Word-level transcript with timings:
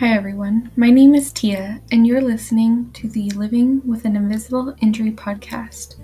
Hi, 0.00 0.14
everyone. 0.14 0.70
My 0.76 0.88
name 0.88 1.14
is 1.14 1.30
Tia, 1.30 1.78
and 1.92 2.06
you're 2.06 2.22
listening 2.22 2.90
to 2.92 3.06
the 3.06 3.28
Living 3.32 3.86
with 3.86 4.06
an 4.06 4.16
Invisible 4.16 4.74
Injury 4.80 5.12
podcast, 5.12 5.96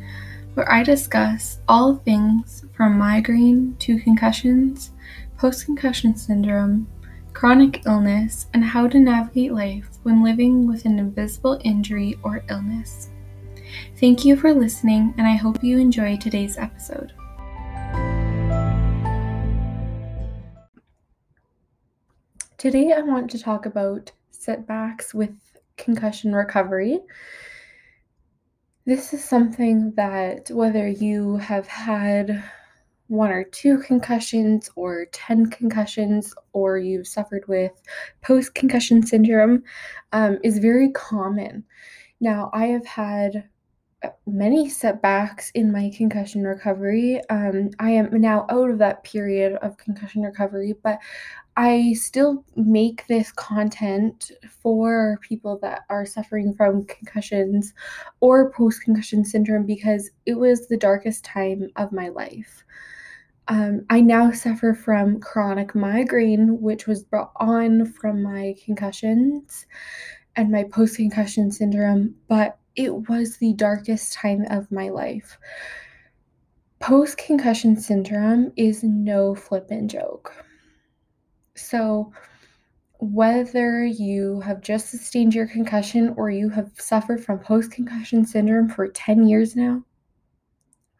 where 0.53 0.71
I 0.71 0.83
discuss 0.83 1.61
all 1.67 1.95
things 1.95 2.67
from 2.77 2.99
migraine 2.99 3.75
to 3.79 3.99
concussions, 3.99 4.91
post 5.39 5.65
concussion 5.65 6.15
syndrome, 6.15 6.87
chronic 7.33 7.87
illness, 7.87 8.49
and 8.53 8.63
how 8.63 8.87
to 8.87 9.01
navigate 9.01 9.55
life 9.55 9.89
when 10.03 10.23
living 10.23 10.67
with 10.67 10.85
an 10.85 10.99
invisible 10.99 11.59
injury 11.65 12.19
or 12.23 12.45
illness. 12.51 13.09
Thank 13.99 14.27
you 14.27 14.37
for 14.37 14.53
listening, 14.53 15.15
and 15.17 15.27
I 15.27 15.37
hope 15.37 15.65
you 15.65 15.79
enjoy 15.79 16.19
today's 16.19 16.59
episode. 16.59 17.15
Today, 22.67 22.93
I 22.93 23.01
want 23.01 23.31
to 23.31 23.39
talk 23.39 23.65
about 23.65 24.11
setbacks 24.33 25.15
with 25.15 25.31
concussion 25.77 26.35
recovery. 26.35 26.99
This 28.85 29.15
is 29.15 29.23
something 29.23 29.93
that, 29.95 30.51
whether 30.51 30.89
you 30.89 31.37
have 31.37 31.69
had 31.69 32.43
one 33.07 33.31
or 33.31 33.45
two 33.45 33.79
concussions 33.79 34.69
or 34.75 35.07
10 35.13 35.47
concussions 35.51 36.35
or 36.55 36.77
you've 36.77 37.07
suffered 37.07 37.47
with 37.47 37.71
post 38.21 38.57
concussion 38.57 39.07
syndrome, 39.07 39.63
um, 40.11 40.39
is 40.43 40.59
very 40.59 40.91
common. 40.91 41.63
Now, 42.21 42.51
I 42.53 42.67
have 42.67 42.85
had 42.85 43.49
many 44.27 44.69
setbacks 44.69 45.51
in 45.55 45.73
my 45.73 45.91
concussion 45.97 46.45
recovery. 46.45 47.21
Um, 47.31 47.71
I 47.79 47.91
am 47.91 48.21
now 48.21 48.47
out 48.51 48.71
of 48.71 48.79
that 48.79 49.05
period 49.05 49.55
of 49.63 49.77
concussion 49.77 50.23
recovery, 50.23 50.75
but 50.83 50.99
I 51.57 51.95
still 51.95 52.45
make 52.55 53.07
this 53.07 53.33
content 53.33 54.31
for 54.63 55.19
people 55.23 55.59
that 55.63 55.83
are 55.89 56.05
suffering 56.05 56.55
from 56.55 56.85
concussions 56.85 57.73
or 58.21 58.53
post 58.53 58.83
concussion 58.83 59.25
syndrome 59.25 59.65
because 59.65 60.11
it 60.27 60.35
was 60.35 60.69
the 60.69 60.77
darkest 60.77 61.25
time 61.25 61.69
of 61.77 61.93
my 61.93 62.09
life. 62.09 62.65
Um, 63.49 63.87
I 63.91 64.01
now 64.01 64.33
suffer 64.33 64.75
from 64.75 65.21
chronic 65.21 65.75
migraine, 65.75 66.61
which 66.61 66.87
was 66.87 67.05
brought 67.05 67.33
on 67.37 67.87
from 67.87 68.23
my 68.23 68.55
concussions 68.65 69.67
and 70.35 70.51
my 70.51 70.65
post 70.65 70.97
concussion 70.97 71.51
syndrome, 71.51 72.15
but 72.29 72.59
it 72.77 73.09
was 73.09 73.37
the 73.37 73.53
darkest 73.55 74.13
time 74.13 74.45
of 74.51 74.71
my 74.71 74.89
life. 74.89 75.39
Post 76.79 77.19
concussion 77.19 77.77
syndrome 77.77 78.53
is 78.57 78.83
no 78.83 79.35
flippin' 79.35 79.89
joke. 79.89 80.33
So, 81.55 82.13
whether 82.99 83.85
you 83.85 84.41
have 84.41 84.61
just 84.61 84.91
sustained 84.91 85.35
your 85.35 85.47
concussion 85.47 86.15
or 86.17 86.31
you 86.31 86.49
have 86.51 86.71
suffered 86.79 87.25
from 87.25 87.39
post 87.39 87.71
concussion 87.71 88.25
syndrome 88.25 88.69
for 88.69 88.89
10 88.89 89.27
years 89.27 89.57
now, 89.57 89.83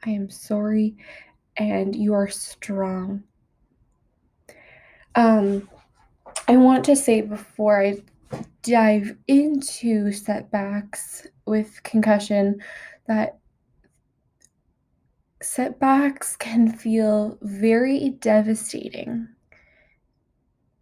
I 0.05 0.11
am 0.11 0.31
sorry 0.31 0.97
and 1.57 1.95
you 1.95 2.15
are 2.15 2.29
strong. 2.29 3.23
Um, 5.15 5.69
I 6.49 6.57
want 6.57 6.85
to 6.85 6.97
say 6.97 7.23
before 7.23 7.83
I 7.83 8.03
dive 8.67 9.17
into 9.29 10.13
setbacks 10.13 11.27
with 11.47 11.83
concussion 11.85 12.61
that 13.07 13.39
setbacks 15.43 16.37
can 16.37 16.71
feel 16.71 17.39
very 17.41 18.11
devastating. 18.11 19.29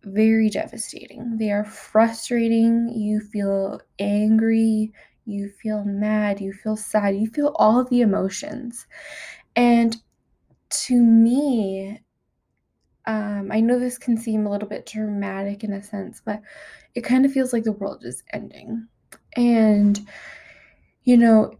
Very 0.05 0.51
devastating. 0.51 1.39
They 1.39 1.51
are 1.51 1.65
frustrating. 1.65 2.91
You 2.91 3.21
feel 3.21 3.81
angry. 3.99 4.93
You 5.25 5.49
feel 5.49 5.85
mad. 5.85 6.41
You 6.41 6.53
feel 6.53 6.77
sad. 6.77 7.17
You 7.17 7.27
feel 7.29 7.55
all 7.57 7.85
the 7.85 8.03
emotions. 8.03 8.87
And 9.57 9.97
to 10.71 11.03
me, 11.03 12.01
um, 13.07 13.51
I 13.53 13.61
know 13.61 13.79
this 13.79 13.99
can 13.99 14.17
seem 14.17 14.47
a 14.47 14.51
little 14.51 14.69
bit 14.69 14.87
dramatic 14.87 15.65
in 15.65 15.73
a 15.73 15.83
sense, 15.83 16.23
but 16.25 16.41
it 16.95 17.03
kind 17.03 17.25
of 17.25 17.33
feels 17.33 17.53
like 17.53 17.65
the 17.65 17.73
world 17.73 18.05
is 18.05 18.23
ending. 18.33 18.89
And, 19.37 20.01
you 21.05 21.17
know, 21.17 21.53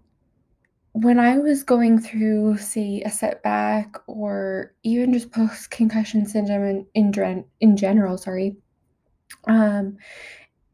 when 0.93 1.19
I 1.19 1.39
was 1.39 1.65
going 1.65 1.99
through, 1.99 2.59
say, 2.59 3.03
a 3.05 3.11
setback 3.11 3.97
or 4.07 4.75
even 4.85 5.13
just 5.13 5.33
post 5.33 5.71
concussion 5.71 6.25
syndrome 6.25 6.87
in, 6.95 7.13
in, 7.13 7.45
in 7.61 7.77
general, 7.77 8.17
sorry, 8.17 8.57
um, 9.47 9.97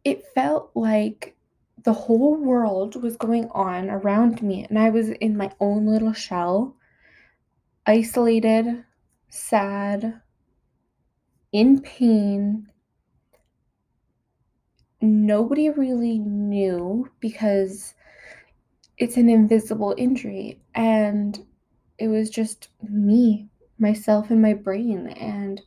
it 0.05 0.25
felt 0.35 0.71
like 0.75 1.37
the 1.83 1.93
whole 1.93 2.37
world 2.37 3.03
was 3.03 3.17
going 3.17 3.49
on 3.53 3.89
around 3.89 4.43
me, 4.43 4.67
and 4.69 4.79
I 4.79 4.91
was 4.91 5.09
in 5.09 5.37
my 5.37 5.51
own 5.59 5.87
little 5.87 6.13
shell, 6.13 6.77
isolated, 7.87 8.85
sad, 9.31 10.21
in 11.53 11.81
pain. 11.81 12.67
Nobody 15.01 15.71
really 15.71 16.19
knew 16.19 17.11
because 17.21 17.95
it's 18.99 19.17
an 19.17 19.31
invisible 19.31 19.95
injury 19.97 20.61
and 20.75 21.39
it 21.99 22.09
was 22.09 22.31
just 22.31 22.69
me, 22.83 23.49
myself 23.79 24.31
and 24.31 24.43
my 24.43 24.55
brain 24.55 25.09
and 25.09 25.61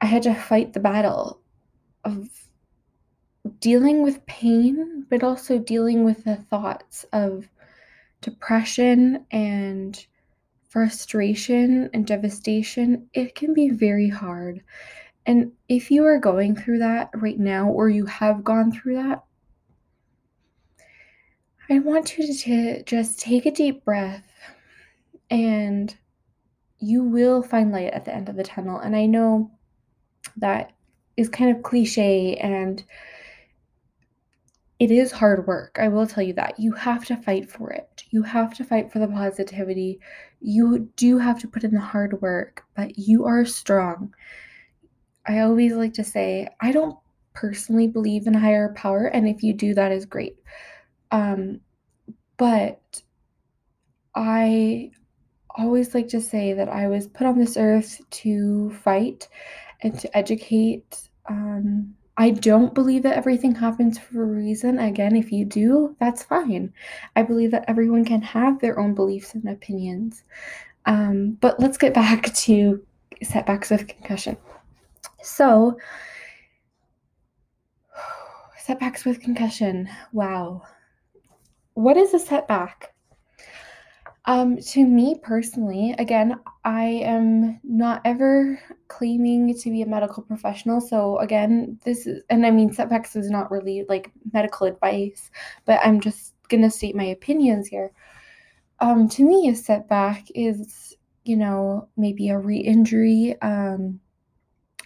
I 0.00 0.06
had 0.06 0.22
to 0.22 0.34
fight 0.34 0.72
the 0.72 0.80
battle 0.80 1.40
of 2.04 2.28
dealing 3.58 4.02
with 4.02 4.24
pain 4.26 5.04
but 5.10 5.22
also 5.22 5.58
dealing 5.58 6.04
with 6.04 6.24
the 6.24 6.36
thoughts 6.36 7.04
of 7.12 7.48
depression 8.20 9.26
and 9.30 10.06
frustration 10.70 11.90
and 11.92 12.06
devastation, 12.06 13.08
it 13.12 13.34
can 13.34 13.52
be 13.52 13.68
very 13.68 14.08
hard. 14.08 14.62
And 15.26 15.52
if 15.68 15.90
you 15.90 16.04
are 16.04 16.18
going 16.18 16.56
through 16.56 16.78
that 16.78 17.10
right 17.14 17.38
now, 17.38 17.68
or 17.68 17.88
you 17.88 18.06
have 18.06 18.42
gone 18.42 18.72
through 18.72 18.94
that, 18.94 19.24
I 21.68 21.80
want 21.80 22.16
you 22.16 22.32
to 22.32 22.82
just 22.84 23.20
take 23.20 23.46
a 23.46 23.50
deep 23.50 23.84
breath 23.84 24.24
and 25.28 25.94
you 26.78 27.04
will 27.04 27.42
find 27.42 27.70
light 27.70 27.92
at 27.92 28.04
the 28.04 28.14
end 28.14 28.28
of 28.28 28.36
the 28.36 28.42
tunnel. 28.42 28.78
And 28.78 28.96
I 28.96 29.06
know 29.06 29.50
that 30.36 30.72
is 31.16 31.28
kind 31.28 31.54
of 31.54 31.62
cliche 31.62 32.36
and 32.36 32.82
it 34.78 34.90
is 34.90 35.12
hard 35.12 35.46
work. 35.46 35.78
I 35.80 35.88
will 35.88 36.06
tell 36.06 36.24
you 36.24 36.32
that. 36.34 36.58
You 36.58 36.72
have 36.72 37.04
to 37.06 37.16
fight 37.16 37.50
for 37.50 37.70
it. 37.70 38.04
You 38.10 38.22
have 38.22 38.54
to 38.54 38.64
fight 38.64 38.90
for 38.90 38.98
the 38.98 39.08
positivity. 39.08 40.00
You 40.40 40.90
do 40.96 41.18
have 41.18 41.38
to 41.40 41.48
put 41.48 41.64
in 41.64 41.74
the 41.74 41.80
hard 41.80 42.20
work, 42.20 42.64
but 42.74 42.98
you 42.98 43.24
are 43.26 43.44
strong. 43.44 44.14
I 45.26 45.40
always 45.40 45.74
like 45.74 45.94
to 45.94 46.04
say, 46.04 46.48
I 46.60 46.72
don't 46.72 46.98
personally 47.34 47.86
believe 47.86 48.26
in 48.26 48.34
higher 48.34 48.72
power, 48.74 49.06
and 49.06 49.28
if 49.28 49.42
you 49.42 49.52
do, 49.52 49.74
that 49.74 49.92
is 49.92 50.06
great. 50.06 50.36
Um, 51.10 51.60
but 52.36 53.02
I 54.14 54.90
always 55.50 55.94
like 55.94 56.08
to 56.08 56.20
say 56.20 56.52
that 56.54 56.68
I 56.68 56.88
was 56.88 57.06
put 57.06 57.26
on 57.26 57.38
this 57.38 57.56
earth 57.56 58.00
to 58.10 58.70
fight 58.70 59.28
and 59.82 59.98
to 60.00 60.16
educate. 60.16 61.08
Um, 61.28 61.94
I 62.20 62.28
don't 62.28 62.74
believe 62.74 63.04
that 63.04 63.16
everything 63.16 63.54
happens 63.54 63.98
for 63.98 64.22
a 64.22 64.26
reason. 64.26 64.78
Again, 64.78 65.16
if 65.16 65.32
you 65.32 65.46
do, 65.46 65.96
that's 65.98 66.22
fine. 66.22 66.70
I 67.16 67.22
believe 67.22 67.50
that 67.52 67.64
everyone 67.66 68.04
can 68.04 68.20
have 68.20 68.60
their 68.60 68.78
own 68.78 68.94
beliefs 68.94 69.34
and 69.34 69.48
opinions. 69.48 70.24
Um, 70.84 71.38
but 71.40 71.58
let's 71.58 71.78
get 71.78 71.94
back 71.94 72.34
to 72.34 72.84
setbacks 73.22 73.70
with 73.70 73.88
concussion. 73.88 74.36
So, 75.22 75.78
setbacks 78.58 79.06
with 79.06 79.22
concussion. 79.22 79.88
Wow. 80.12 80.64
What 81.72 81.96
is 81.96 82.12
a 82.12 82.18
setback? 82.18 82.92
Um, 84.26 84.58
to 84.58 84.84
me 84.84 85.18
personally, 85.22 85.94
again, 85.98 86.38
I 86.64 86.84
am 86.84 87.58
not 87.64 88.02
ever 88.04 88.60
claiming 88.88 89.58
to 89.58 89.70
be 89.70 89.82
a 89.82 89.86
medical 89.86 90.22
professional. 90.22 90.80
So 90.80 91.18
again, 91.18 91.78
this 91.84 92.06
is, 92.06 92.22
and 92.28 92.44
I 92.44 92.50
mean, 92.50 92.72
setbacks 92.72 93.16
is 93.16 93.30
not 93.30 93.50
really 93.50 93.86
like 93.88 94.12
medical 94.32 94.66
advice, 94.66 95.30
but 95.64 95.80
I'm 95.82 96.00
just 96.00 96.34
gonna 96.48 96.70
state 96.70 96.94
my 96.94 97.04
opinions 97.04 97.66
here. 97.66 97.92
Um, 98.80 99.08
to 99.10 99.24
me, 99.24 99.48
a 99.48 99.54
setback 99.54 100.26
is, 100.34 100.96
you 101.24 101.36
know, 101.36 101.88
maybe 101.96 102.28
a 102.28 102.38
re-injury. 102.38 103.40
Um, 103.40 104.00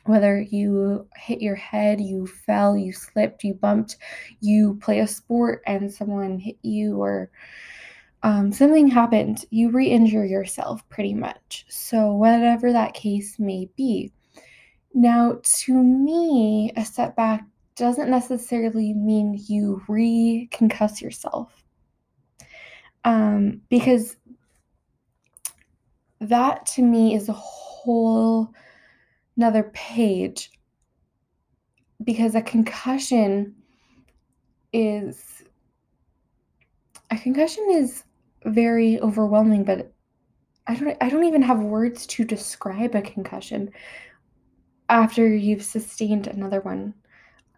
whether 0.05 0.41
you 0.41 1.09
hit 1.17 1.41
your 1.41 1.55
head, 1.55 2.01
you 2.01 2.27
fell, 2.27 2.77
you 2.77 2.93
slipped, 2.93 3.43
you 3.43 3.55
bumped, 3.55 3.97
you 4.41 4.79
play 4.81 5.01
a 5.01 5.07
sport 5.07 5.63
and 5.67 5.93
someone 5.93 6.39
hit 6.39 6.57
you, 6.63 7.01
or 7.03 7.31
um, 8.25 8.51
something 8.51 8.89
happened, 8.89 9.45
you 9.51 9.71
re 9.71 9.87
injure 9.87 10.25
yourself 10.25 10.89
pretty 10.89 11.13
much. 11.13 11.67
So, 11.69 12.15
whatever 12.15 12.73
that 12.73 12.95
case 12.95 13.39
may 13.39 13.69
be. 13.77 14.13
Now, 14.95 15.41
to 15.43 15.75
me, 15.75 16.73
a 16.75 16.87
setback 16.87 17.45
doesn't 17.77 18.09
necessarily 18.09 18.95
mean 18.95 19.39
you 19.47 19.83
re 19.89 20.49
concuss 20.51 21.03
yourself. 21.03 21.63
Um, 23.05 23.61
because 23.69 24.17
that 26.21 26.65
to 26.65 26.83
me 26.83 27.15
is 27.15 27.29
a 27.29 27.35
whole 27.35 28.49
another 29.37 29.65
page 29.75 30.51
because 32.03 32.35
a 32.35 32.41
concussion 32.41 33.55
is 34.73 35.43
a 37.11 37.19
concussion 37.19 37.67
is 37.71 38.05
very 38.45 39.01
overwhelming 39.01 39.65
but 39.65 39.93
I 40.67 40.75
don't 40.75 40.97
I 41.01 41.09
don't 41.09 41.25
even 41.25 41.43
have 41.43 41.61
words 41.61 42.07
to 42.07 42.25
describe 42.25 42.95
a 42.95 43.03
concussion 43.03 43.71
after 44.89 45.27
you've 45.27 45.65
sustained 45.65 46.27
another 46.27 46.61
one. 46.61 46.95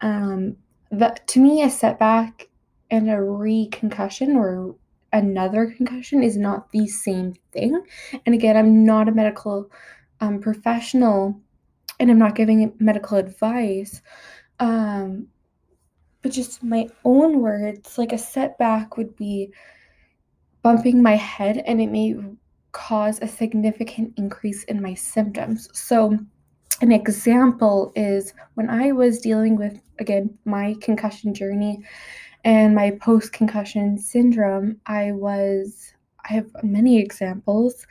Um, 0.01 0.57
that 0.91 1.27
to 1.29 1.41
me, 1.41 1.63
a 1.63 1.71
setback 1.71 2.49
and 2.91 3.11
a 3.11 3.21
re-concussion 3.21 4.37
or 4.37 4.77
another 5.13 5.73
concussion 5.77 6.23
is 6.23 6.37
not 6.37 6.71
the 6.71 6.87
same 6.87 7.35
thing. 7.53 7.81
And 8.25 8.35
again, 8.35 8.57
I'm 8.57 8.85
not 8.85 9.09
a 9.09 9.13
medical 9.13 9.71
um, 10.21 10.41
professional, 10.41 11.41
and 11.99 12.11
I'm 12.11 12.19
not 12.19 12.37
giving 12.37 12.73
medical 12.79 13.19
advice. 13.19 14.03
Um, 14.61 15.29
but 16.23 16.33
just 16.33 16.63
my 16.63 16.89
own 17.05 17.41
words, 17.41 17.99
like 17.99 18.13
a 18.13 18.19
setback 18.19 18.97
would 18.97 19.17
be 19.17 19.53
bumping 20.67 21.01
my 21.01 21.15
head, 21.15 21.63
and 21.65 21.81
it 21.81 21.93
may 21.93 22.17
cause 22.73 23.21
a 23.23 23.29
significant 23.29 24.13
increase 24.17 24.65
in 24.65 24.83
my 24.83 24.95
symptoms. 24.95 25.69
So, 25.73 26.19
an 26.81 26.91
example 26.91 27.93
is 27.95 28.35
when 28.55 28.69
I 28.69 28.91
was 28.91 29.21
dealing 29.21 29.55
with, 29.55 29.81
again, 30.01 30.37
my 30.45 30.75
concussion 30.81 31.33
journey 31.33 31.85
and 32.43 32.75
my 32.75 32.91
post 33.01 33.33
concussion 33.33 33.97
syndrome, 33.97 34.81
I 34.87 35.13
was, 35.13 35.95
I 36.29 36.33
have 36.33 36.51
many 36.65 36.99
examples. 36.99 37.87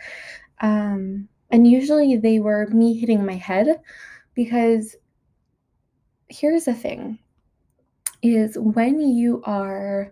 Um, 0.59 1.29
and 1.51 1.65
usually 1.65 2.17
they 2.17 2.39
were 2.39 2.67
me 2.67 2.99
hitting 2.99 3.25
my 3.25 3.35
head 3.35 3.67
because 4.33 4.97
here's 6.27 6.65
the 6.65 6.73
thing 6.73 7.19
is 8.21 8.57
when 8.57 8.99
you 8.99 9.41
are 9.45 10.11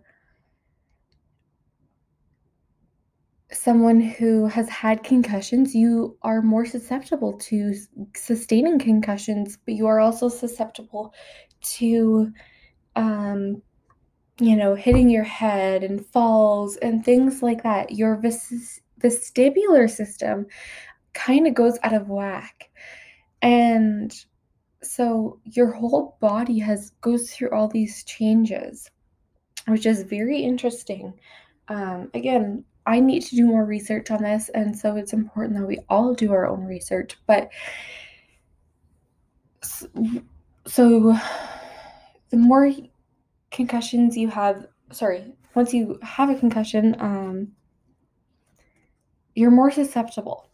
someone 3.54 4.00
who 4.02 4.48
has 4.48 4.70
had 4.70 5.04
concussions, 5.04 5.76
you 5.76 6.18
are 6.22 6.42
more 6.42 6.66
susceptible 6.66 7.34
to 7.34 7.74
sustaining 8.16 8.80
concussions, 8.80 9.58
but 9.66 9.76
you 9.76 9.88
are 9.88 10.00
also 10.00 10.30
susceptible 10.30 11.14
to, 11.62 12.32
um, 12.96 13.62
you 14.40 14.56
know, 14.56 14.76
hitting 14.76 15.10
your 15.10 15.24
head 15.24 15.84
and 15.84 16.06
falls 16.06 16.78
and 16.78 17.04
things 17.06 17.42
like 17.42 17.64
that. 17.64 17.92
Your 17.92 18.16
vis- 18.18 18.82
vestibular 19.00 19.90
system 19.90 20.48
kind 21.14 21.48
of 21.48 21.54
goes 21.54 21.78
out 21.84 21.94
of 21.94 22.10
whack. 22.10 22.70
And 23.42 24.14
so 24.82 25.40
your 25.46 25.72
whole 25.72 26.18
body 26.20 26.60
has 26.60 26.92
goes 27.02 27.32
through 27.32 27.52
all 27.52 27.68
these 27.68 28.04
changes, 28.04 28.90
which 29.68 29.86
is 29.86 30.04
very 30.04 30.40
interesting. 30.40 31.14
Um, 31.68 32.10
again, 32.14 32.66
I 32.86 33.00
need 33.00 33.22
to 33.24 33.36
do 33.36 33.46
more 33.46 33.66
research 33.66 34.12
on 34.12 34.24
this, 34.24 34.50
and 34.50 34.78
so 34.78 34.96
it's 34.96 35.14
important 35.14 35.58
that 35.58 35.66
we 35.66 35.80
all 35.90 36.14
do 36.14 36.34
our 36.34 36.48
own 36.48 36.66
research. 36.66 37.18
But 37.28 37.50
so 40.66 41.18
the 42.30 42.38
more 42.38 42.72
concussions 43.52 44.18
you 44.18 44.28
have, 44.30 44.68
sorry, 44.92 45.24
once 45.56 45.74
you 45.74 46.00
have 46.02 46.30
a 46.30 46.36
concussion, 46.36 46.96
um, 47.00 47.48
you're 49.36 49.52
more 49.52 49.72
susceptible. 49.72 50.50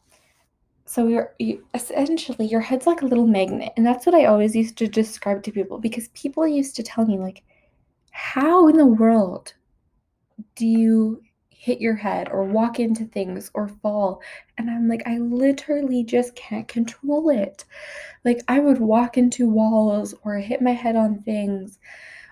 So 0.85 1.07
you're 1.07 1.33
you, 1.39 1.63
essentially 1.73 2.47
your 2.47 2.61
head's 2.61 2.87
like 2.87 3.01
a 3.01 3.05
little 3.05 3.27
magnet, 3.27 3.73
and 3.77 3.85
that's 3.85 4.05
what 4.05 4.15
I 4.15 4.25
always 4.25 4.55
used 4.55 4.77
to 4.77 4.87
describe 4.87 5.43
to 5.43 5.51
people 5.51 5.79
because 5.79 6.07
people 6.09 6.47
used 6.47 6.75
to 6.75 6.83
tell 6.83 7.05
me 7.05 7.17
like, 7.17 7.43
how 8.11 8.67
in 8.67 8.77
the 8.77 8.85
world 8.85 9.53
do 10.55 10.65
you 10.65 11.21
hit 11.61 11.81
your 11.81 11.95
head 11.95 12.29
or 12.31 12.45
walk 12.45 12.79
into 12.79 13.03
things 13.03 13.51
or 13.53 13.67
fall. 13.67 14.21
And 14.57 14.69
I'm 14.69 14.87
like, 14.87 15.05
I 15.05 15.17
literally 15.17 16.05
just 16.05 16.33
can't 16.33 16.65
control 16.69 17.29
it. 17.29 17.65
Like, 18.23 18.39
I 18.47 18.59
would 18.59 18.79
walk 18.79 19.17
into 19.17 19.49
walls 19.49 20.15
or 20.23 20.35
hit 20.35 20.61
my 20.61 20.71
head 20.71 20.95
on 20.95 21.21
things 21.21 21.77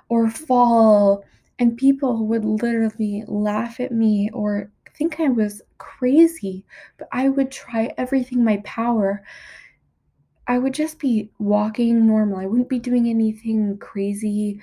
or 0.07 0.29
fall, 0.29 1.25
and 1.59 1.75
people 1.75 2.25
would 2.25 2.45
literally 2.45 3.25
laugh 3.27 3.81
at 3.81 3.91
me 3.91 4.29
or 4.31 4.71
think 4.95 5.19
I 5.19 5.27
was 5.27 5.61
crazy. 5.77 6.63
But 6.97 7.09
I 7.11 7.27
would 7.27 7.51
try 7.51 7.93
everything 7.97 8.45
my 8.45 8.61
power. 8.63 9.23
I 10.47 10.57
would 10.57 10.73
just 10.73 10.99
be 10.99 11.29
walking 11.37 12.07
normal. 12.07 12.39
I 12.39 12.45
wouldn't 12.45 12.69
be 12.69 12.79
doing 12.79 13.09
anything 13.09 13.77
crazy 13.79 14.61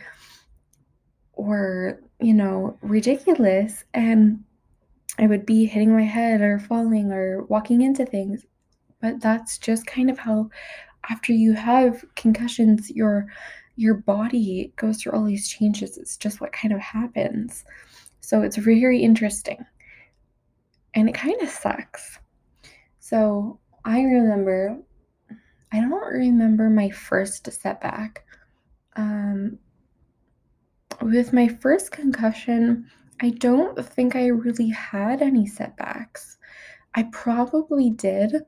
or, 1.35 2.01
you 2.19 2.33
know, 2.33 2.79
ridiculous. 2.81 3.85
And 3.93 4.43
I 5.19 5.27
would 5.27 5.47
be 5.47 5.67
hitting 5.67 5.93
my 5.93 6.03
head 6.03 6.41
or 6.41 6.59
falling 6.59 7.13
or 7.13 7.45
walking 7.45 7.83
into 7.83 8.05
things. 8.05 8.45
But 9.01 9.21
that's 9.21 9.59
just 9.59 9.87
kind 9.87 10.11
of 10.11 10.19
how 10.19 10.51
after 11.11 11.33
you 11.33 11.53
have 11.53 12.05
concussions 12.17 12.91
your 12.91 13.27
your 13.77 13.95
body 13.95 14.73
goes 14.77 15.03
through 15.03 15.13
all 15.13 15.25
these 15.25 15.49
changes. 15.49 15.99
It's 15.99 16.17
just 16.17 16.41
what 16.41 16.53
kind 16.53 16.73
of 16.73 16.81
happens. 16.81 17.65
So 18.21 18.43
it's 18.43 18.57
very 18.57 19.03
interesting. 19.03 19.65
And 20.95 21.09
it 21.09 21.15
kind 21.15 21.41
of 21.43 21.49
sucks. 21.49 22.19
So 23.01 23.59
I 23.85 24.01
remember 24.01 24.79
I 25.73 25.81
don't 25.81 26.15
remember 26.15 26.71
my 26.71 26.91
first 26.91 27.51
setback. 27.51 28.25
Um, 28.97 29.59
with 31.03 31.33
my 31.33 31.49
first 31.49 31.91
concussion, 31.91 32.89
I 33.21 33.31
don't 33.31 33.85
think 33.85 34.17
I 34.17 34.27
really 34.27 34.71
had 34.71 35.23
any 35.23 35.47
setbacks. 35.47 36.39
I 36.95 37.05
probably 37.05 37.91
did. 37.91 38.45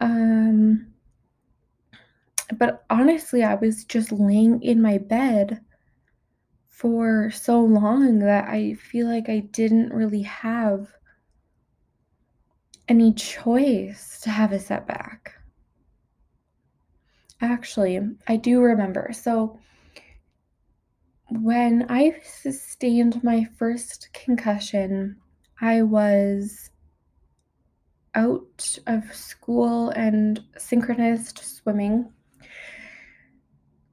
Um, 0.00 0.92
but 2.58 2.84
honestly, 2.90 3.42
I 3.42 3.54
was 3.54 3.84
just 3.84 4.12
laying 4.12 4.62
in 4.62 4.80
my 4.80 4.98
bed 4.98 5.60
for 6.68 7.30
so 7.30 7.60
long 7.60 8.18
that 8.20 8.48
I 8.48 8.74
feel 8.74 9.06
like 9.06 9.28
I 9.28 9.40
didn't 9.40 9.92
really 9.92 10.22
have 10.22 10.88
any 12.88 13.12
choice 13.14 14.20
to 14.20 14.30
have 14.30 14.52
a 14.52 14.60
setback. 14.60 15.32
Actually, 17.40 18.00
I 18.28 18.36
do 18.36 18.60
remember. 18.60 19.10
So, 19.12 19.58
when 21.30 21.86
I 21.88 22.20
sustained 22.22 23.22
my 23.24 23.46
first 23.58 24.08
concussion, 24.12 25.16
I 25.60 25.82
was 25.82 26.70
out 28.14 28.78
of 28.86 29.12
school 29.14 29.90
and 29.90 30.42
synchronized 30.56 31.38
swimming 31.38 32.10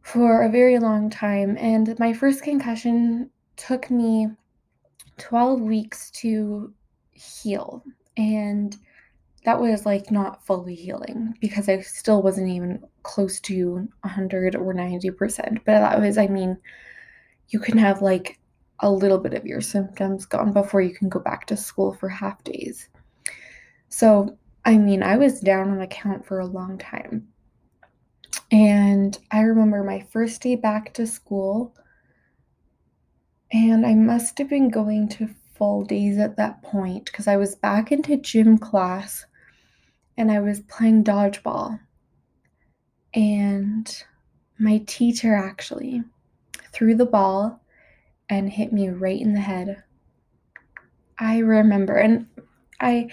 for 0.01 0.43
a 0.43 0.49
very 0.49 0.79
long 0.79 1.09
time. 1.09 1.57
And 1.59 1.97
my 1.99 2.13
first 2.13 2.43
concussion 2.43 3.29
took 3.57 3.89
me 3.89 4.27
12 5.17 5.61
weeks 5.61 6.11
to 6.11 6.73
heal. 7.11 7.83
And 8.15 8.75
that 9.43 9.59
was 9.59 9.85
like 9.85 10.11
not 10.11 10.45
fully 10.45 10.75
healing 10.75 11.35
because 11.41 11.67
I 11.67 11.81
still 11.81 12.21
wasn't 12.21 12.49
even 12.49 12.83
close 13.03 13.39
to 13.41 13.87
100 14.01 14.55
or 14.55 14.73
90%. 14.73 15.59
But 15.65 15.79
that 15.79 15.99
was, 15.99 16.17
I 16.17 16.27
mean, 16.27 16.57
you 17.53 17.59
can 17.59 17.77
have 17.77 18.01
like 18.01 18.39
a 18.79 18.91
little 18.91 19.19
bit 19.19 19.33
of 19.33 19.45
your 19.45 19.61
symptoms 19.61 20.25
gone 20.25 20.51
before 20.51 20.81
you 20.81 20.93
can 20.93 21.07
go 21.07 21.19
back 21.19 21.45
to 21.45 21.55
school 21.55 21.93
for 21.93 22.09
half 22.09 22.43
days. 22.43 22.89
So, 23.89 24.37
I 24.65 24.77
mean, 24.77 25.03
I 25.03 25.17
was 25.17 25.39
down 25.39 25.69
on 25.69 25.77
the 25.77 25.87
count 25.87 26.25
for 26.25 26.39
a 26.39 26.45
long 26.45 26.79
time. 26.79 27.27
And 28.51 29.17
I 29.31 29.41
remember 29.41 29.83
my 29.83 30.01
first 30.11 30.41
day 30.41 30.55
back 30.55 30.93
to 30.95 31.05
school, 31.05 31.75
and 33.51 33.85
I 33.85 33.93
must 33.93 34.37
have 34.39 34.49
been 34.49 34.69
going 34.69 35.07
to 35.09 35.29
full 35.55 35.83
days 35.83 36.17
at 36.17 36.37
that 36.37 36.61
point 36.63 37.05
because 37.05 37.27
I 37.27 37.37
was 37.37 37.55
back 37.55 37.91
into 37.91 38.17
gym 38.17 38.57
class 38.57 39.25
and 40.17 40.31
I 40.31 40.39
was 40.39 40.61
playing 40.61 41.03
dodgeball. 41.03 41.79
And 43.13 44.03
my 44.57 44.79
teacher 44.87 45.35
actually 45.35 46.03
threw 46.73 46.95
the 46.95 47.05
ball 47.05 47.61
and 48.29 48.49
hit 48.49 48.73
me 48.73 48.89
right 48.89 49.19
in 49.19 49.33
the 49.33 49.39
head. 49.39 49.83
I 51.19 51.37
remember 51.37 51.95
and 51.95 52.27
I 52.81 53.09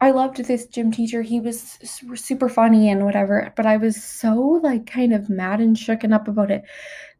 I 0.00 0.10
loved 0.10 0.36
this 0.36 0.66
gym 0.66 0.90
teacher. 0.92 1.22
He 1.22 1.40
was 1.40 1.78
super 2.14 2.48
funny 2.48 2.90
and 2.90 3.06
whatever, 3.06 3.52
but 3.56 3.64
I 3.64 3.78
was 3.78 4.02
so 4.02 4.60
like 4.62 4.86
kind 4.86 5.14
of 5.14 5.30
mad 5.30 5.60
and 5.60 5.76
shooken 5.76 6.12
up 6.12 6.28
about 6.28 6.50
it 6.50 6.64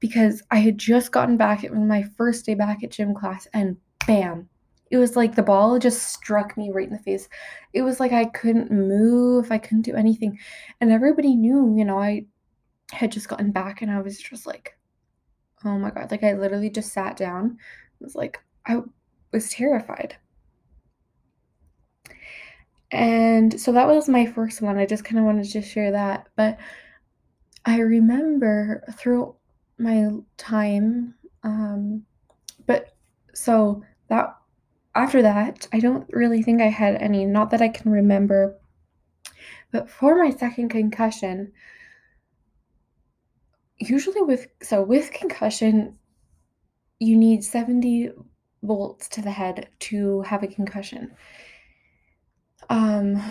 because 0.00 0.42
I 0.50 0.58
had 0.58 0.76
just 0.76 1.12
gotten 1.12 1.38
back. 1.38 1.64
It 1.64 1.70
was 1.70 1.80
my 1.80 2.02
first 2.16 2.44
day 2.44 2.54
back 2.54 2.84
at 2.84 2.90
gym 2.90 3.14
class, 3.14 3.48
and 3.54 3.76
bam, 4.06 4.50
it 4.90 4.98
was 4.98 5.16
like 5.16 5.34
the 5.34 5.42
ball 5.42 5.78
just 5.78 6.12
struck 6.12 6.56
me 6.56 6.70
right 6.70 6.86
in 6.86 6.92
the 6.92 7.02
face. 7.02 7.28
It 7.72 7.82
was 7.82 8.00
like 8.00 8.12
I 8.12 8.26
couldn't 8.26 8.70
move, 8.70 9.50
I 9.50 9.58
couldn't 9.58 9.82
do 9.82 9.94
anything. 9.94 10.38
And 10.80 10.92
everybody 10.92 11.34
knew, 11.34 11.74
you 11.76 11.84
know, 11.84 11.98
I 11.98 12.26
had 12.92 13.10
just 13.10 13.28
gotten 13.28 13.50
back 13.50 13.82
and 13.82 13.90
I 13.90 14.00
was 14.02 14.18
just 14.18 14.46
like, 14.46 14.76
oh 15.64 15.78
my 15.78 15.90
God. 15.90 16.10
Like 16.10 16.22
I 16.22 16.34
literally 16.34 16.70
just 16.70 16.92
sat 16.92 17.16
down. 17.16 17.58
I 18.00 18.04
was 18.04 18.14
like, 18.14 18.40
I 18.66 18.80
was 19.32 19.50
terrified. 19.50 20.16
And 22.90 23.60
so 23.60 23.72
that 23.72 23.88
was 23.88 24.08
my 24.08 24.26
first 24.26 24.62
one. 24.62 24.78
I 24.78 24.86
just 24.86 25.04
kind 25.04 25.18
of 25.18 25.24
wanted 25.24 25.50
to 25.50 25.62
share 25.62 25.90
that. 25.92 26.28
But 26.36 26.58
I 27.64 27.80
remember 27.80 28.84
through 28.96 29.34
my 29.78 30.10
time, 30.36 31.14
um, 31.42 32.04
but 32.66 32.94
so 33.34 33.82
that 34.08 34.36
after 34.94 35.22
that, 35.22 35.66
I 35.72 35.80
don't 35.80 36.06
really 36.12 36.42
think 36.42 36.60
I 36.60 36.68
had 36.68 36.94
any, 36.96 37.24
not 37.24 37.50
that 37.50 37.60
I 37.60 37.68
can 37.68 37.90
remember. 37.90 38.56
But 39.72 39.90
for 39.90 40.16
my 40.22 40.30
second 40.30 40.68
concussion, 40.68 41.52
usually 43.88 44.22
with 44.22 44.46
so 44.62 44.82
with 44.82 45.12
concussion, 45.12 45.98
you 46.98 47.16
need 47.16 47.44
70 47.44 48.10
volts 48.62 49.08
to 49.10 49.22
the 49.22 49.30
head 49.30 49.68
to 49.78 50.22
have 50.22 50.42
a 50.42 50.48
concussion. 50.48 51.12
Um 52.68 53.22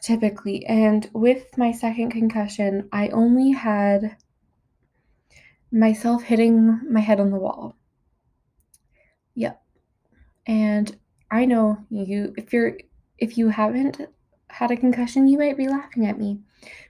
typically 0.00 0.64
and 0.66 1.10
with 1.12 1.58
my 1.58 1.72
second 1.72 2.10
concussion, 2.10 2.88
I 2.92 3.08
only 3.08 3.50
had 3.50 4.16
myself 5.70 6.22
hitting 6.22 6.80
my 6.90 7.00
head 7.00 7.20
on 7.20 7.30
the 7.30 7.38
wall. 7.38 7.76
Yep. 9.34 9.62
And 10.46 10.96
I 11.30 11.44
know 11.44 11.78
you 11.90 12.34
if 12.36 12.52
you're 12.52 12.78
if 13.18 13.36
you 13.36 13.48
haven't 13.48 14.00
had 14.48 14.70
a 14.70 14.76
concussion, 14.76 15.28
you 15.28 15.38
might 15.38 15.56
be 15.56 15.68
laughing 15.68 16.06
at 16.06 16.18
me 16.18 16.40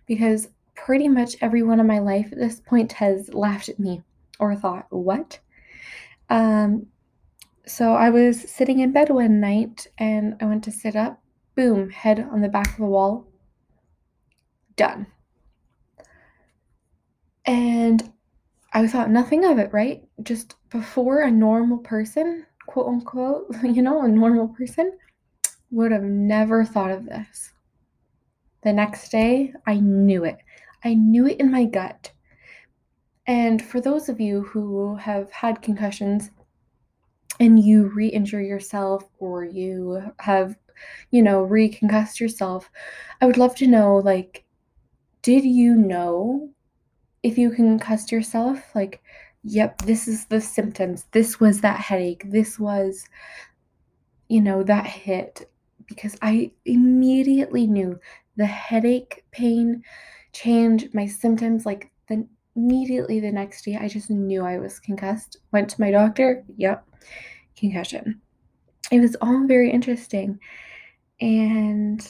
because 0.06 0.48
pretty 0.84 1.08
much 1.08 1.36
everyone 1.40 1.80
in 1.80 1.86
my 1.86 1.98
life 1.98 2.32
at 2.32 2.38
this 2.38 2.60
point 2.60 2.92
has 2.92 3.32
laughed 3.34 3.68
at 3.68 3.78
me 3.78 4.02
or 4.38 4.54
thought, 4.54 4.86
"What?" 4.90 5.38
Um 6.30 6.86
so 7.66 7.92
I 7.92 8.10
was 8.10 8.40
sitting 8.40 8.78
in 8.80 8.92
bed 8.92 9.10
one 9.10 9.40
night 9.40 9.88
and 9.98 10.36
I 10.40 10.46
went 10.46 10.64
to 10.64 10.70
sit 10.70 10.96
up. 10.96 11.22
Boom, 11.54 11.90
head 11.90 12.20
on 12.20 12.40
the 12.40 12.48
back 12.48 12.70
of 12.70 12.76
the 12.78 12.86
wall. 12.86 13.26
Done. 14.76 15.06
And 17.44 18.10
I 18.72 18.86
thought 18.86 19.10
nothing 19.10 19.44
of 19.44 19.58
it, 19.58 19.72
right? 19.72 20.02
Just 20.22 20.56
before 20.70 21.20
a 21.20 21.30
normal 21.30 21.78
person, 21.78 22.46
quote 22.66 22.86
unquote, 22.86 23.54
you 23.62 23.82
know, 23.82 24.02
a 24.02 24.08
normal 24.08 24.48
person 24.48 24.92
would 25.70 25.92
have 25.92 26.04
never 26.04 26.64
thought 26.64 26.90
of 26.90 27.04
this. 27.04 27.52
The 28.62 28.72
next 28.72 29.10
day, 29.10 29.52
I 29.66 29.74
knew 29.80 30.24
it. 30.24 30.38
I 30.88 30.94
knew 30.94 31.26
it 31.26 31.38
in 31.38 31.50
my 31.50 31.66
gut. 31.66 32.12
And 33.26 33.60
for 33.60 33.78
those 33.78 34.08
of 34.08 34.22
you 34.22 34.44
who 34.44 34.96
have 34.96 35.30
had 35.30 35.60
concussions 35.60 36.30
and 37.38 37.62
you 37.62 37.88
re 37.94 38.08
injure 38.08 38.40
yourself 38.40 39.04
or 39.18 39.44
you 39.44 40.14
have, 40.20 40.56
you 41.10 41.22
know, 41.22 41.42
re 41.42 41.68
concussed 41.68 42.20
yourself, 42.20 42.70
I 43.20 43.26
would 43.26 43.36
love 43.36 43.54
to 43.56 43.66
know 43.66 43.96
like, 43.96 44.46
did 45.20 45.44
you 45.44 45.74
know 45.74 46.48
if 47.22 47.36
you 47.36 47.50
concussed 47.50 48.10
yourself? 48.10 48.74
Like, 48.74 49.02
yep, 49.44 49.82
this 49.82 50.08
is 50.08 50.24
the 50.24 50.40
symptoms. 50.40 51.04
This 51.12 51.38
was 51.38 51.60
that 51.60 51.80
headache. 51.80 52.24
This 52.30 52.58
was, 52.58 53.04
you 54.30 54.40
know, 54.40 54.62
that 54.62 54.86
hit. 54.86 55.50
Because 55.86 56.16
I 56.22 56.52
immediately 56.64 57.66
knew 57.66 58.00
the 58.36 58.46
headache 58.46 59.26
pain 59.32 59.82
changed 60.38 60.94
my 60.94 61.06
symptoms 61.06 61.66
like 61.66 61.90
the 62.08 62.26
immediately 62.54 63.20
the 63.20 63.30
next 63.30 63.64
day 63.64 63.76
i 63.76 63.88
just 63.88 64.10
knew 64.10 64.42
i 64.44 64.58
was 64.58 64.80
concussed. 64.80 65.38
Went 65.52 65.68
to 65.70 65.80
my 65.80 65.90
doctor 65.90 66.44
yep 66.56 66.86
concussion. 67.56 68.20
It 68.92 69.00
was 69.00 69.16
all 69.20 69.46
very 69.46 69.70
interesting. 69.70 70.38
And 71.20 72.00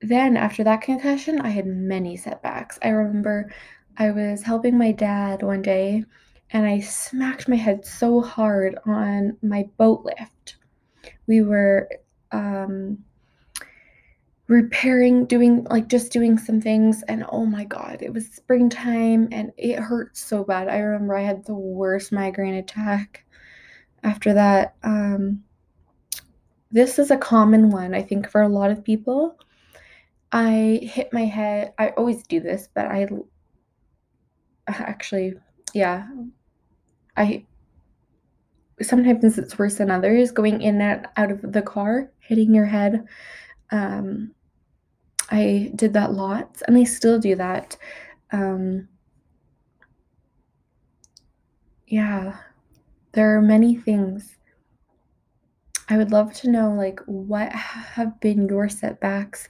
then 0.00 0.36
after 0.36 0.64
that 0.64 0.80
concussion 0.80 1.40
i 1.42 1.48
had 1.48 1.66
many 1.66 2.16
setbacks. 2.16 2.78
I 2.82 2.88
remember 2.88 3.52
I 3.98 4.10
was 4.10 4.42
helping 4.42 4.78
my 4.78 4.92
dad 4.92 5.42
one 5.42 5.62
day 5.62 6.04
and 6.52 6.66
I 6.66 6.80
smacked 6.80 7.48
my 7.48 7.56
head 7.56 7.84
so 7.84 8.22
hard 8.22 8.78
on 8.86 9.36
my 9.42 9.68
boat 9.76 10.04
lift. 10.04 10.56
We 11.26 11.42
were 11.42 11.88
um, 12.32 13.04
repairing, 14.50 15.26
doing 15.26 15.64
like 15.70 15.86
just 15.86 16.10
doing 16.10 16.36
some 16.36 16.60
things, 16.60 17.04
and 17.04 17.24
oh 17.30 17.46
my 17.46 17.62
god, 17.62 17.98
it 18.02 18.12
was 18.12 18.26
springtime 18.26 19.28
and 19.30 19.52
it 19.56 19.78
hurt 19.78 20.16
so 20.16 20.42
bad. 20.42 20.68
I 20.68 20.78
remember 20.78 21.14
I 21.14 21.22
had 21.22 21.46
the 21.46 21.54
worst 21.54 22.10
migraine 22.10 22.54
attack 22.54 23.24
after 24.02 24.34
that. 24.34 24.74
Um, 24.82 25.44
this 26.72 26.98
is 26.98 27.12
a 27.12 27.16
common 27.16 27.70
one, 27.70 27.94
I 27.94 28.02
think, 28.02 28.28
for 28.28 28.42
a 28.42 28.48
lot 28.48 28.72
of 28.72 28.82
people. 28.82 29.38
I 30.32 30.80
hit 30.82 31.12
my 31.12 31.26
head. 31.26 31.72
I 31.78 31.90
always 31.90 32.24
do 32.24 32.40
this, 32.40 32.68
but 32.74 32.86
I 32.86 33.06
actually, 34.66 35.34
yeah. 35.74 36.08
I 37.16 37.46
sometimes 38.82 39.38
it's 39.38 39.58
worse 39.58 39.76
than 39.76 39.92
others 39.92 40.32
going 40.32 40.60
in 40.60 40.80
and 40.80 41.06
out 41.16 41.30
of 41.30 41.52
the 41.52 41.62
car, 41.62 42.10
hitting 42.18 42.52
your 42.52 42.66
head. 42.66 43.06
Um, 43.70 44.34
I 45.30 45.72
did 45.76 45.92
that 45.94 46.12
lots 46.12 46.62
and 46.62 46.76
I 46.76 46.84
still 46.84 47.18
do 47.18 47.34
that. 47.36 47.76
Um, 48.32 48.88
yeah, 51.86 52.36
there 53.12 53.36
are 53.36 53.42
many 53.42 53.76
things. 53.76 54.36
I 55.88 55.96
would 55.96 56.12
love 56.12 56.32
to 56.34 56.50
know 56.50 56.72
like 56.72 57.00
what 57.06 57.52
have 57.52 58.20
been 58.20 58.48
your 58.48 58.68
setbacks. 58.68 59.48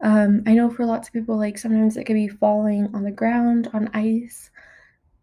Um, 0.00 0.42
I 0.46 0.54
know 0.54 0.70
for 0.70 0.86
lots 0.86 1.08
of 1.08 1.14
people, 1.14 1.36
like 1.36 1.58
sometimes 1.58 1.96
it 1.96 2.04
could 2.04 2.14
be 2.14 2.28
falling 2.28 2.88
on 2.94 3.02
the 3.02 3.10
ground, 3.10 3.68
on 3.74 3.90
ice, 3.92 4.50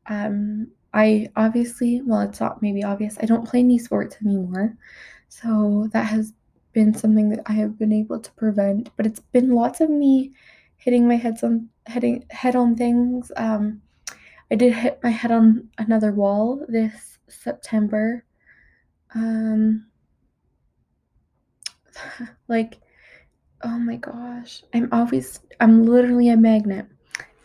um, 0.07 0.67
I 0.93 1.29
obviously, 1.35 2.01
well, 2.01 2.21
it's 2.21 2.39
not 2.39 2.61
maybe 2.61 2.83
obvious, 2.83 3.17
I 3.21 3.25
don't 3.25 3.47
play 3.47 3.59
any 3.59 3.77
sports 3.77 4.17
anymore. 4.25 4.75
So 5.29 5.89
that 5.93 6.05
has 6.07 6.33
been 6.77 6.93
something 6.93 7.29
that 7.29 7.41
I 7.47 7.53
have 7.53 7.79
been 7.79 7.91
able 7.91 8.19
to 8.19 8.31
prevent, 8.33 8.91
but 8.97 9.07
it's 9.07 9.19
been 9.19 9.49
lots 9.49 9.81
of 9.81 9.89
me 9.89 10.33
hitting 10.75 11.07
my 11.07 11.15
heads 11.15 11.41
on 11.41 11.69
heading 11.87 12.23
head 12.29 12.55
on 12.55 12.75
things. 12.75 13.31
Um, 13.35 13.81
I 14.51 14.55
did 14.57 14.73
hit 14.73 14.99
my 15.01 15.09
head 15.09 15.31
on 15.31 15.69
another 15.79 16.11
wall 16.11 16.63
this 16.69 17.17
September. 17.27 18.23
Um, 19.15 19.87
like, 22.47 22.77
oh 23.63 23.79
my 23.79 23.95
gosh, 23.95 24.61
I'm 24.71 24.87
always, 24.91 25.39
I'm 25.59 25.83
literally 25.83 26.29
a 26.29 26.37
magnet. 26.37 26.85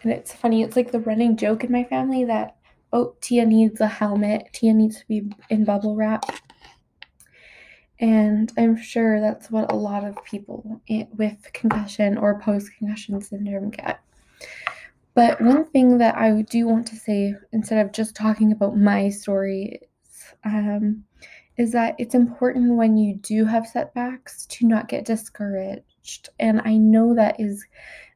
And 0.02 0.12
it's 0.12 0.34
funny, 0.34 0.62
it's 0.62 0.76
like 0.76 0.92
the 0.92 1.00
running 1.00 1.38
joke 1.38 1.64
in 1.64 1.72
my 1.72 1.84
family 1.84 2.26
that, 2.26 2.56
oh, 2.92 3.14
Tia 3.22 3.46
needs 3.46 3.80
a 3.80 3.86
helmet, 3.86 4.50
Tia 4.52 4.74
needs 4.74 4.98
to 4.98 5.08
be 5.08 5.32
in 5.48 5.64
bubble 5.64 5.96
wrap. 5.96 6.26
And 8.02 8.52
I'm 8.58 8.76
sure 8.76 9.20
that's 9.20 9.48
what 9.48 9.70
a 9.70 9.76
lot 9.76 10.04
of 10.04 10.22
people 10.24 10.82
with 10.88 11.52
concussion 11.52 12.18
or 12.18 12.40
post 12.40 12.70
concussion 12.76 13.22
syndrome 13.22 13.70
get. 13.70 14.00
But 15.14 15.40
one 15.40 15.66
thing 15.66 15.98
that 15.98 16.16
I 16.16 16.42
do 16.42 16.66
want 16.66 16.86
to 16.88 16.96
say, 16.96 17.34
instead 17.52 17.86
of 17.86 17.92
just 17.92 18.16
talking 18.16 18.50
about 18.50 18.76
my 18.76 19.08
story, 19.08 19.82
um, 20.44 21.04
is 21.56 21.70
that 21.72 21.94
it's 21.98 22.16
important 22.16 22.76
when 22.76 22.96
you 22.96 23.14
do 23.16 23.44
have 23.44 23.68
setbacks 23.68 24.46
to 24.46 24.66
not 24.66 24.88
get 24.88 25.04
discouraged. 25.04 26.28
And 26.40 26.60
I 26.64 26.78
know 26.78 27.14
that 27.14 27.38
is 27.38 27.64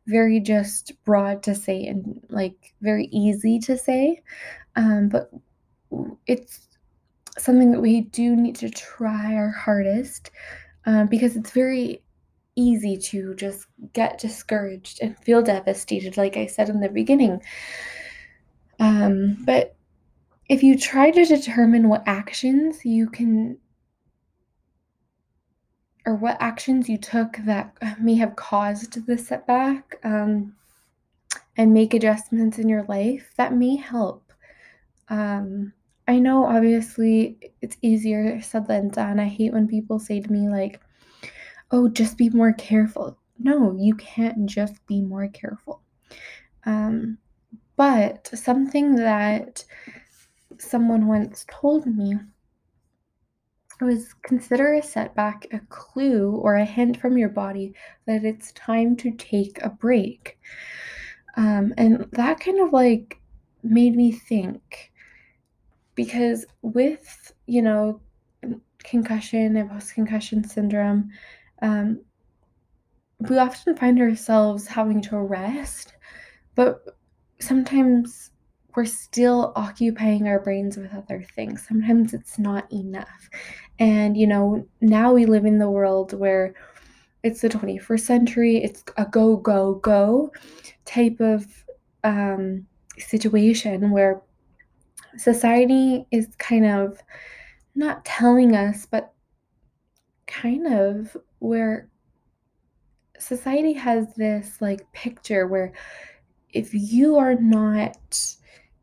very 0.09 0.41
just 0.41 0.93
broad 1.05 1.45
to 1.45 1.55
say 1.55 1.87
and 1.87 2.21
like 2.29 2.75
very 2.81 3.07
easy 3.13 3.61
to 3.61 3.79
say. 3.79 4.23
Um, 4.75 5.11
but 5.11 5.31
it's 6.27 6.66
something 7.39 7.71
that 7.73 7.81
we 7.81 8.03
do 8.03 8.35
need 8.37 8.57
to 8.57 8.71
try 8.71 9.35
our 9.35 9.51
hardest 9.51 10.31
um, 10.87 11.07
because 11.07 11.37
it's 11.37 11.51
very 11.51 12.03
easy 12.55 12.97
to 12.97 13.35
just 13.35 13.67
get 13.93 14.19
discouraged 14.19 15.01
and 15.03 15.19
feel 15.19 15.43
devastated, 15.43 16.17
like 16.17 16.37
I 16.37 16.47
said 16.47 16.69
in 16.69 16.81
the 16.81 16.89
beginning. 16.89 17.43
Um, 18.81 19.37
but 19.45 19.77
if 20.49 20.63
you 20.63 20.79
try 20.79 21.11
to 21.11 21.25
determine 21.25 21.89
what 21.89 22.05
actions 22.07 22.85
you 22.85 23.09
can 23.09 23.59
or 26.07 26.15
what 26.15 26.37
actions 26.41 26.89
you 26.89 26.97
took 26.97 27.37
that 27.39 27.77
may 28.01 28.15
have 28.15 28.37
caused 28.37 29.07
the 29.07 29.19
setback 29.19 29.99
um, 30.05 30.55
and 31.57 31.75
make 31.75 31.95
adjustments 31.95 32.59
in 32.59 32.69
your 32.69 32.85
life 32.85 33.33
that 33.37 33.53
may 33.53 33.75
help. 33.75 34.33
Um, 35.09 35.73
I 36.09 36.19
know 36.19 36.45
obviously 36.45 37.39
it's 37.63 37.77
easier 37.83 38.41
said 38.41 38.69
than 38.69 38.89
done. 38.91 39.19
I 39.19 39.27
hate 39.27 39.53
when 39.53 39.67
people 39.67 39.99
say 39.99 40.21
to 40.21 40.33
me, 40.33 40.49
like, 40.49 40.81
oh, 41.71 41.89
just 41.89 42.17
be 42.17 42.31
more 42.31 42.53
careful. 42.53 43.19
No, 43.39 43.77
you 43.79 43.95
can't 43.97 44.47
just 44.47 44.85
be 44.87 45.01
more 45.01 45.29
careful. 45.29 45.83
Um, 46.65 47.19
but 47.77 48.29
something 48.35 48.95
that 48.97 49.65
someone 50.59 51.07
once 51.07 51.45
told 51.49 51.87
me 51.87 52.15
was 53.81 54.15
consider 54.23 54.75
a 54.75 54.83
setback 54.83 55.47
a 55.53 55.61
clue 55.69 56.31
or 56.37 56.55
a 56.55 56.65
hint 56.65 56.99
from 56.99 57.19
your 57.19 57.29
body 57.29 57.75
that 58.07 58.25
it's 58.25 58.53
time 58.53 58.97
to 58.97 59.11
take 59.13 59.61
a 59.63 59.69
break. 59.69 60.39
Um, 61.37 61.75
and 61.77 62.09
that 62.13 62.41
kind 62.41 62.61
of 62.61 62.73
like 62.73 63.21
made 63.63 63.95
me 63.95 64.13
think 64.13 64.93
because 65.97 66.47
with, 66.63 67.33
you 67.47 67.63
know, 67.63 68.01
concussion 68.85 69.57
and 69.57 69.69
post 69.69 69.95
concussion 69.95 70.45
syndrome, 70.45 71.11
um, 71.63 72.01
we 73.29 73.39
often 73.39 73.75
find 73.77 74.01
ourselves 74.01 74.67
having 74.67 75.01
to 75.03 75.19
rest, 75.19 75.95
but 76.55 76.85
sometimes 77.41 78.31
we're 78.77 78.85
still 78.85 79.53
occupying 79.57 80.29
our 80.29 80.39
brains 80.39 80.77
with 80.77 80.93
other 80.95 81.25
things. 81.35 81.67
Sometimes 81.67 82.13
it's 82.13 82.39
not 82.39 82.71
enough. 82.71 83.29
And, 83.79 84.17
you 84.17 84.27
know, 84.27 84.69
now 84.83 85.15
we 85.15 85.25
live 85.25 85.47
in 85.47 85.59
the 85.59 85.71
world 85.71 86.13
where 86.13 86.55
it's 87.23 87.41
the 87.41 87.49
21st 87.49 88.01
century, 88.01 88.59
it's 88.59 88.85
a 88.99 89.07
go, 89.07 89.37
go, 89.37 89.77
go 89.77 90.31
type 90.85 91.21
of 91.21 91.47
um, 92.05 92.67
situation 92.99 93.91
where 93.91 94.23
society 95.19 96.07
is 96.11 96.29
kind 96.39 96.67
of 96.67 96.99
not 97.75 98.05
telling 98.05 98.57
us, 98.57 98.87
but 98.87 99.13
kind 100.27 100.67
of 100.67 101.17
where 101.39 101.89
society 103.19 103.73
has 103.73 104.15
this 104.15 104.61
like 104.61 104.91
picture 104.93 105.47
where 105.47 105.73
if 106.53 106.73
you 106.73 107.17
are 107.17 107.35
not, 107.35 107.97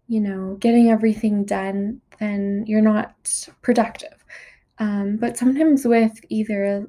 you 0.08 0.20
know, 0.20 0.56
getting 0.60 0.90
everything 0.90 1.44
done, 1.44 2.02
then 2.20 2.64
you're 2.68 2.82
not 2.82 3.16
productive. 3.62 4.24
Um, 4.80 5.18
but 5.18 5.38
sometimes 5.38 5.86
with 5.86 6.20
either, 6.30 6.88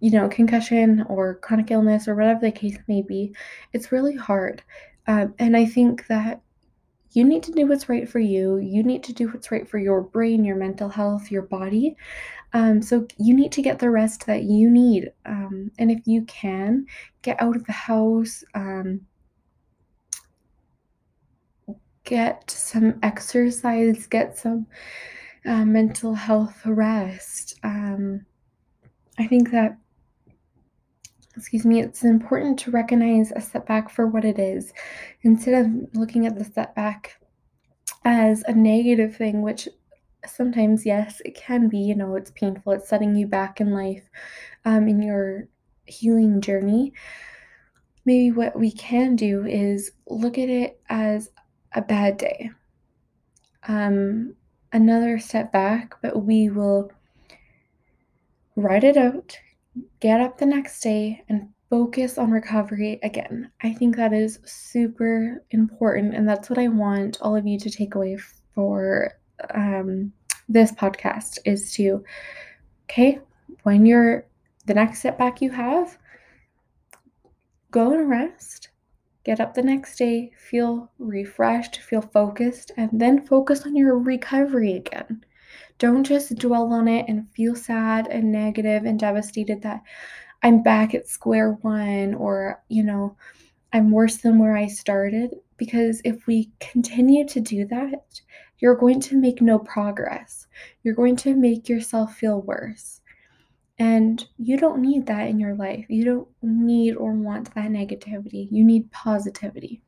you 0.00 0.10
know, 0.10 0.28
concussion 0.28 1.04
or 1.08 1.36
chronic 1.36 1.70
illness 1.70 2.08
or 2.08 2.14
whatever 2.14 2.40
the 2.40 2.52
case 2.52 2.78
may 2.88 3.02
be, 3.02 3.34
it's 3.72 3.92
really 3.92 4.16
hard. 4.16 4.62
Um, 5.06 5.34
and 5.38 5.56
I 5.56 5.66
think 5.66 6.06
that 6.06 6.40
you 7.12 7.24
need 7.24 7.42
to 7.44 7.52
do 7.52 7.66
what's 7.66 7.88
right 7.88 8.08
for 8.08 8.18
you. 8.18 8.58
You 8.58 8.82
need 8.82 9.02
to 9.04 9.12
do 9.12 9.28
what's 9.28 9.50
right 9.50 9.68
for 9.68 9.78
your 9.78 10.00
brain, 10.00 10.44
your 10.44 10.56
mental 10.56 10.88
health, 10.88 11.30
your 11.30 11.42
body. 11.42 11.96
Um, 12.54 12.82
so 12.82 13.06
you 13.18 13.34
need 13.34 13.52
to 13.52 13.62
get 13.62 13.78
the 13.78 13.90
rest 13.90 14.26
that 14.26 14.42
you 14.42 14.70
need. 14.70 15.10
Um, 15.24 15.70
and 15.78 15.90
if 15.90 16.06
you 16.06 16.22
can, 16.24 16.86
get 17.22 17.40
out 17.40 17.56
of 17.56 17.64
the 17.66 17.72
house, 17.72 18.44
um, 18.54 19.02
get 22.04 22.50
some 22.50 22.98
exercise, 23.02 24.06
get 24.06 24.36
some 24.36 24.66
uh, 25.46 25.64
mental 25.64 26.14
health 26.14 26.60
rest. 26.66 27.58
Um, 27.62 28.26
I 29.18 29.26
think 29.26 29.50
that, 29.50 29.76
excuse 31.36 31.64
me, 31.64 31.80
it's 31.80 32.04
important 32.04 32.58
to 32.60 32.70
recognize 32.70 33.32
a 33.32 33.40
setback 33.40 33.90
for 33.90 34.06
what 34.06 34.24
it 34.24 34.38
is 34.38 34.72
instead 35.22 35.64
of 35.64 35.94
looking 35.94 36.26
at 36.26 36.38
the 36.38 36.44
setback 36.44 37.18
as 38.04 38.42
a 38.46 38.52
negative 38.52 39.16
thing, 39.16 39.42
which 39.42 39.68
sometimes, 40.26 40.84
yes, 40.86 41.20
it 41.24 41.34
can 41.34 41.68
be. 41.68 41.78
You 41.78 41.94
know, 41.94 42.14
it's 42.16 42.30
painful, 42.32 42.72
it's 42.72 42.88
setting 42.88 43.14
you 43.14 43.26
back 43.26 43.60
in 43.60 43.72
life, 43.72 44.08
um, 44.64 44.88
in 44.88 45.02
your 45.02 45.48
healing 45.86 46.40
journey. 46.40 46.92
Maybe 48.04 48.32
what 48.32 48.58
we 48.58 48.72
can 48.72 49.16
do 49.16 49.46
is 49.46 49.92
look 50.08 50.38
at 50.38 50.48
it 50.48 50.80
as 50.88 51.30
a 51.72 51.82
bad 51.82 52.18
day. 52.18 52.50
Um, 53.68 54.34
another 54.72 55.18
step 55.18 55.52
back, 55.52 55.94
but 56.02 56.24
we 56.24 56.50
will 56.50 56.90
write 58.56 58.84
it 58.84 58.96
out, 58.96 59.38
get 60.00 60.20
up 60.20 60.38
the 60.38 60.46
next 60.46 60.80
day, 60.80 61.22
and 61.28 61.48
focus 61.70 62.18
on 62.18 62.30
recovery 62.30 63.00
again. 63.02 63.50
I 63.62 63.72
think 63.72 63.96
that 63.96 64.12
is 64.12 64.38
super 64.44 65.42
important, 65.50 66.14
and 66.14 66.28
that's 66.28 66.50
what 66.50 66.58
I 66.58 66.68
want 66.68 67.18
all 67.20 67.36
of 67.36 67.46
you 67.46 67.58
to 67.58 67.70
take 67.70 67.94
away 67.94 68.18
for 68.54 69.12
um, 69.54 70.12
this 70.48 70.72
podcast 70.72 71.38
is 71.44 71.72
to, 71.74 72.04
okay, 72.84 73.18
when 73.62 73.86
you're 73.86 74.26
the 74.66 74.74
next 74.74 75.00
setback 75.00 75.40
you 75.40 75.50
have, 75.50 75.98
go 77.70 77.92
and 77.92 78.08
rest 78.08 78.68
Get 79.24 79.38
up 79.38 79.54
the 79.54 79.62
next 79.62 79.98
day, 79.98 80.32
feel 80.36 80.90
refreshed, 80.98 81.78
feel 81.78 82.02
focused, 82.02 82.72
and 82.76 82.90
then 82.92 83.24
focus 83.24 83.64
on 83.64 83.76
your 83.76 83.96
recovery 83.96 84.72
again. 84.74 85.24
Don't 85.78 86.04
just 86.04 86.36
dwell 86.36 86.72
on 86.72 86.88
it 86.88 87.06
and 87.08 87.28
feel 87.30 87.54
sad 87.54 88.06
and 88.08 88.30
negative 88.30 88.84
and 88.84 88.98
devastated 88.98 89.62
that 89.62 89.82
I'm 90.42 90.62
back 90.62 90.94
at 90.94 91.08
square 91.08 91.52
one 91.62 92.14
or, 92.14 92.62
you 92.68 92.82
know, 92.82 93.16
I'm 93.72 93.90
worse 93.90 94.18
than 94.18 94.38
where 94.38 94.56
I 94.56 94.66
started. 94.66 95.34
Because 95.56 96.00
if 96.04 96.26
we 96.26 96.50
continue 96.58 97.26
to 97.28 97.40
do 97.40 97.64
that, 97.66 98.20
you're 98.58 98.76
going 98.76 99.00
to 99.00 99.16
make 99.16 99.40
no 99.40 99.58
progress. 99.58 100.46
You're 100.82 100.94
going 100.94 101.16
to 101.16 101.34
make 101.34 101.68
yourself 101.68 102.16
feel 102.16 102.40
worse. 102.42 103.00
And 103.78 104.24
you 104.38 104.56
don't 104.56 104.82
need 104.82 105.06
that 105.06 105.28
in 105.28 105.40
your 105.40 105.54
life. 105.54 105.86
You 105.88 106.04
don't 106.04 106.28
need 106.42 106.94
or 106.94 107.12
want 107.12 107.54
that 107.54 107.70
negativity. 107.70 108.48
You 108.50 108.64
need 108.64 108.90
positivity. 108.92 109.82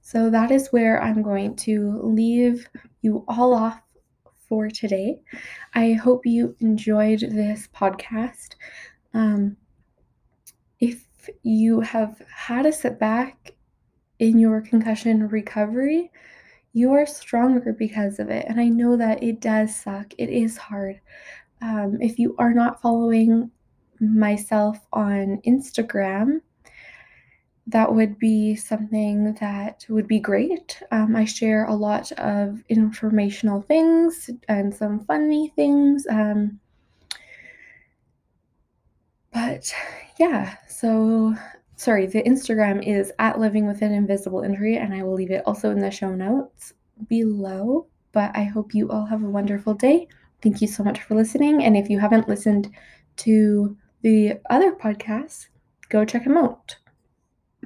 So 0.00 0.30
that 0.30 0.50
is 0.50 0.68
where 0.68 1.02
I'm 1.02 1.22
going 1.22 1.54
to 1.56 2.00
leave 2.02 2.68
you 3.02 3.24
all 3.28 3.54
off 3.54 3.80
for 4.50 4.68
today. 4.68 5.20
I 5.74 5.92
hope 5.92 6.26
you 6.26 6.54
enjoyed 6.58 7.20
this 7.20 7.68
podcast. 7.74 8.56
Um, 9.14 9.56
if 10.80 11.06
you 11.42 11.80
have 11.80 12.20
had 12.34 12.66
a 12.66 12.72
setback 12.72 13.54
in 14.18 14.38
your 14.38 14.60
concussion 14.60 15.28
recovery, 15.28 16.10
you 16.72 16.92
are 16.92 17.06
stronger 17.06 17.72
because 17.72 18.18
of 18.18 18.28
it. 18.28 18.44
And 18.48 18.60
I 18.60 18.68
know 18.68 18.96
that 18.96 19.22
it 19.22 19.40
does 19.40 19.74
suck, 19.74 20.12
it 20.18 20.28
is 20.28 20.56
hard. 20.56 21.00
Um, 21.62 21.98
if 22.00 22.18
you 22.18 22.34
are 22.38 22.52
not 22.52 22.82
following 22.82 23.50
myself 24.00 24.78
on 24.92 25.40
Instagram, 25.46 26.40
that 27.70 27.94
would 27.94 28.18
be 28.18 28.56
something 28.56 29.34
that 29.34 29.84
would 29.88 30.08
be 30.08 30.18
great. 30.18 30.82
Um, 30.90 31.14
I 31.14 31.24
share 31.24 31.64
a 31.66 31.74
lot 31.74 32.10
of 32.12 32.62
informational 32.68 33.62
things 33.62 34.30
and 34.48 34.74
some 34.74 35.04
funny 35.04 35.52
things. 35.56 36.06
Um, 36.08 36.60
but 39.32 39.72
yeah, 40.18 40.56
so 40.68 41.34
sorry, 41.76 42.06
the 42.06 42.22
Instagram 42.22 42.86
is 42.86 43.12
at 43.18 43.38
living 43.38 43.66
with 43.66 43.82
an 43.82 43.92
invisible 43.92 44.42
injury, 44.42 44.76
and 44.76 44.92
I 44.92 45.02
will 45.02 45.14
leave 45.14 45.30
it 45.30 45.42
also 45.46 45.70
in 45.70 45.78
the 45.78 45.90
show 45.90 46.14
notes 46.14 46.74
below. 47.08 47.86
But 48.12 48.36
I 48.36 48.44
hope 48.44 48.74
you 48.74 48.90
all 48.90 49.06
have 49.06 49.22
a 49.22 49.30
wonderful 49.30 49.74
day. 49.74 50.08
Thank 50.42 50.60
you 50.60 50.66
so 50.66 50.82
much 50.82 51.02
for 51.02 51.14
listening. 51.14 51.62
And 51.62 51.76
if 51.76 51.88
you 51.88 52.00
haven't 52.00 52.28
listened 52.28 52.70
to 53.18 53.76
the 54.02 54.40
other 54.48 54.72
podcasts, 54.72 55.46
go 55.88 56.04
check 56.04 56.24
them 56.24 56.36
out. 56.36 56.76